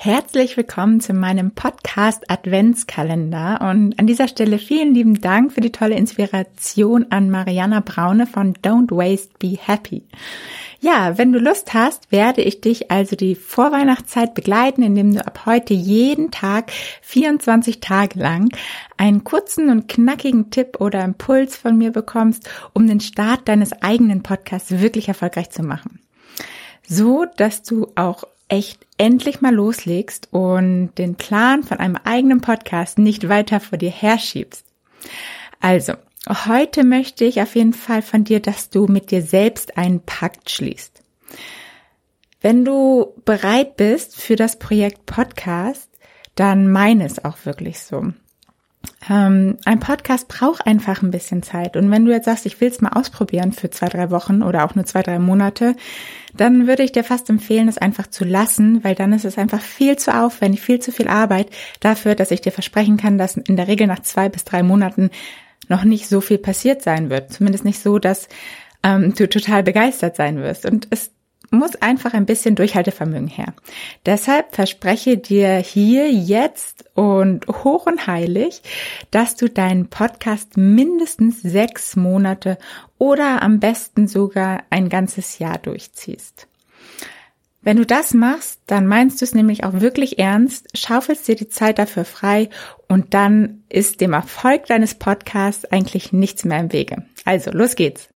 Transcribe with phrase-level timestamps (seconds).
[0.00, 5.72] Herzlich willkommen zu meinem Podcast Adventskalender und an dieser Stelle vielen lieben Dank für die
[5.72, 10.04] tolle Inspiration an Mariana Braune von Don't Waste, Be Happy.
[10.78, 15.46] Ja, wenn du Lust hast, werde ich dich also die Vorweihnachtszeit begleiten, indem du ab
[15.46, 16.70] heute jeden Tag
[17.02, 18.56] 24 Tage lang
[18.98, 24.22] einen kurzen und knackigen Tipp oder Impuls von mir bekommst, um den Start deines eigenen
[24.22, 25.98] Podcasts wirklich erfolgreich zu machen.
[26.86, 32.98] So, dass du auch echt endlich mal loslegst und den Plan von einem eigenen Podcast
[32.98, 34.64] nicht weiter vor dir herschiebst.
[35.60, 35.94] Also,
[36.46, 40.50] heute möchte ich auf jeden Fall von dir, dass du mit dir selbst einen Pakt
[40.50, 41.02] schließt.
[42.40, 45.90] Wenn du bereit bist für das Projekt Podcast,
[46.34, 48.12] dann meine es auch wirklich so.
[49.10, 51.76] Ähm, ein Podcast braucht einfach ein bisschen Zeit.
[51.76, 54.64] Und wenn du jetzt sagst, ich will es mal ausprobieren für zwei, drei Wochen oder
[54.64, 55.76] auch nur zwei, drei Monate,
[56.34, 59.60] dann würde ich dir fast empfehlen, es einfach zu lassen, weil dann ist es einfach
[59.60, 61.48] viel zu aufwendig, viel zu viel Arbeit
[61.80, 65.10] dafür, dass ich dir versprechen kann, dass in der Regel nach zwei bis drei Monaten
[65.68, 67.32] noch nicht so viel passiert sein wird.
[67.32, 68.28] Zumindest nicht so, dass
[68.82, 70.66] ähm, du total begeistert sein wirst.
[70.66, 71.10] Und es
[71.50, 73.54] muss einfach ein bisschen Durchhaltevermögen her.
[74.06, 78.62] Deshalb verspreche dir hier jetzt und hoch und heilig,
[79.10, 82.58] dass du deinen Podcast mindestens sechs Monate
[82.98, 86.48] oder am besten sogar ein ganzes Jahr durchziehst.
[87.60, 91.48] Wenn du das machst, dann meinst du es nämlich auch wirklich ernst, schaufelst dir die
[91.48, 92.50] Zeit dafür frei
[92.86, 97.04] und dann ist dem Erfolg deines Podcasts eigentlich nichts mehr im Wege.
[97.24, 98.06] Also, los geht's.